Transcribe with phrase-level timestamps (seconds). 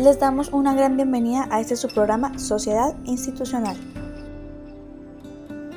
[0.00, 3.76] Les damos una gran bienvenida a este su programa Sociedad Institucional,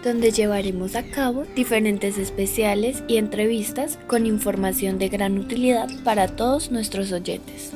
[0.02, 6.72] donde llevaremos a cabo diferentes especiales y entrevistas con información de gran utilidad para todos
[6.72, 7.74] nuestros oyentes.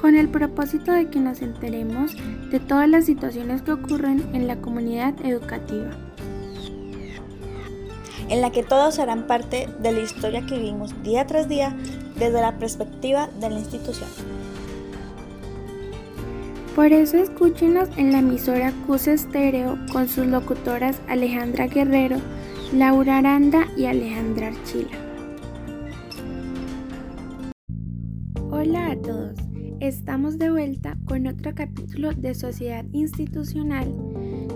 [0.00, 2.12] Con el propósito de que nos enteremos
[2.52, 5.90] de todas las situaciones que ocurren en la comunidad educativa.
[8.28, 11.76] En la que todos serán parte de la historia que vivimos día tras día
[12.22, 14.08] desde la perspectiva de la institución.
[16.76, 22.18] Por eso escúchenos en la emisora CUS Estéreo con sus locutoras Alejandra Guerrero,
[22.72, 24.96] Laura Aranda y Alejandra Archila.
[28.50, 29.34] Hola a todos,
[29.80, 33.92] estamos de vuelta con otro capítulo de Sociedad Institucional,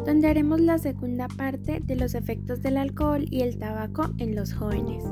[0.06, 4.54] donde haremos la segunda parte de los efectos del alcohol y el tabaco en los
[4.54, 5.02] jóvenes.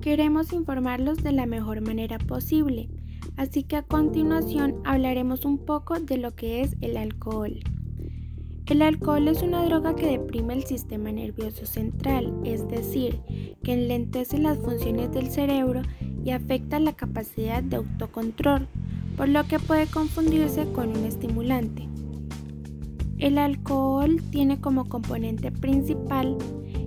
[0.00, 2.88] Queremos informarlos de la mejor manera posible,
[3.36, 7.60] así que a continuación hablaremos un poco de lo que es el alcohol.
[8.64, 13.20] El alcohol es una droga que deprime el sistema nervioso central, es decir,
[13.62, 15.82] que enlentece las funciones del cerebro
[16.24, 18.68] y afecta la capacidad de autocontrol,
[19.18, 21.88] por lo que puede confundirse con un estimulante.
[23.18, 26.38] El alcohol tiene como componente principal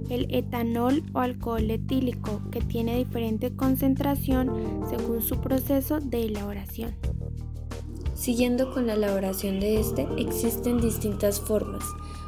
[0.09, 6.95] el etanol o alcohol etílico, que tiene diferente concentración según su proceso de elaboración.
[8.13, 11.83] Siguiendo con la elaboración de este, existen distintas formas,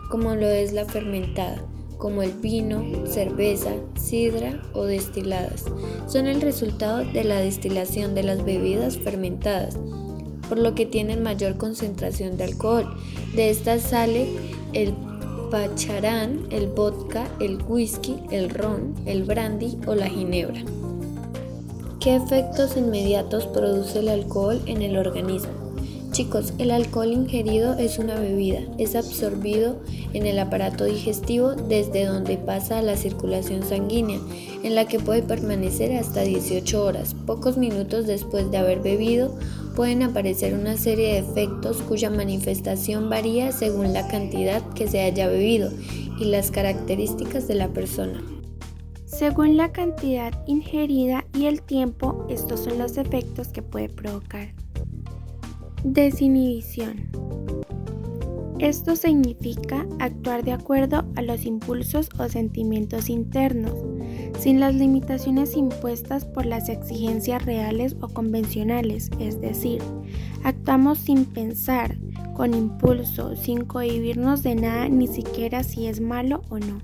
[0.09, 1.63] como lo es la fermentada,
[1.97, 5.66] como el vino, cerveza, sidra o destiladas.
[6.07, 9.77] Son el resultado de la destilación de las bebidas fermentadas,
[10.50, 12.94] por lo que tienen mayor concentración de alcohol.
[13.35, 14.27] De estas sale
[14.73, 14.94] el
[15.55, 20.61] pacharán, el vodka, el whisky, el ron, el brandy o la ginebra.
[22.01, 25.53] ¿Qué efectos inmediatos produce el alcohol en el organismo?
[26.11, 29.77] Chicos, el alcohol ingerido es una bebida, es absorbido
[30.11, 34.19] en el aparato digestivo desde donde pasa a la circulación sanguínea,
[34.61, 37.15] en la que puede permanecer hasta 18 horas.
[37.25, 39.33] Pocos minutos después de haber bebido
[39.75, 45.28] pueden aparecer una serie de efectos cuya manifestación varía según la cantidad que se haya
[45.28, 45.69] bebido
[46.18, 48.24] y las características de la persona.
[49.06, 54.53] Según la cantidad ingerida y el tiempo, estos son los efectos que puede provocar.
[55.84, 57.09] Desinhibición.
[58.59, 63.74] Esto significa actuar de acuerdo a los impulsos o sentimientos internos,
[64.40, 69.81] sin las limitaciones impuestas por las exigencias reales o convencionales, es decir,
[70.44, 71.97] actuamos sin pensar,
[72.35, 76.79] con impulso, sin cohibirnos de nada, ni siquiera si es malo o no.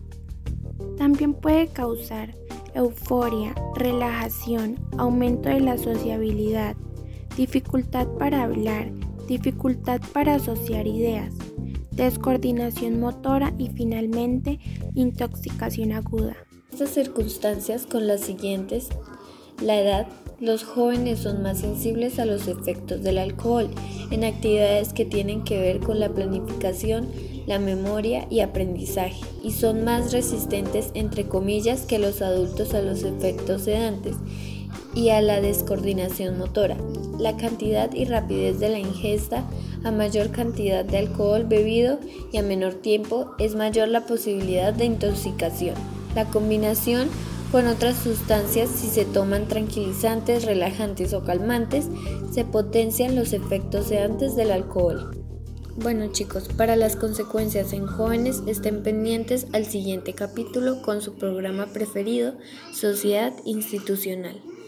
[0.98, 2.34] También puede causar
[2.74, 6.76] euforia, relajación, aumento de la sociabilidad,
[7.36, 8.92] dificultad para hablar,
[9.28, 11.34] dificultad para asociar ideas,
[11.92, 14.60] descoordinación motora y finalmente
[14.96, 16.38] intoxicación aguda.
[16.82, 18.90] Estas circunstancias con las siguientes,
[19.62, 20.08] la edad,
[20.40, 23.70] los jóvenes son más sensibles a los efectos del alcohol
[24.10, 27.08] en actividades que tienen que ver con la planificación,
[27.46, 33.04] la memoria y aprendizaje, y son más resistentes, entre comillas, que los adultos a los
[33.04, 34.16] efectos sedantes
[34.96, 36.78] y a la descoordinación motora.
[37.20, 39.48] La cantidad y rapidez de la ingesta
[39.84, 42.00] a mayor cantidad de alcohol bebido
[42.34, 45.76] y a menor tiempo es mayor la posibilidad de intoxicación.
[46.16, 47.10] La combinación
[47.52, 51.88] con otras sustancias, si se toman tranquilizantes, relajantes o calmantes,
[52.32, 55.12] se potencian los efectos sedantes del alcohol.
[55.78, 61.68] Bueno chicos, para las consecuencias en jóvenes estén pendientes al siguiente capítulo con su programa
[61.68, 62.36] preferido,
[62.74, 64.42] Sociedad Institucional.